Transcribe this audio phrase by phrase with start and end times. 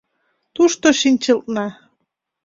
[0.55, 1.65] Тушто шинчылтна...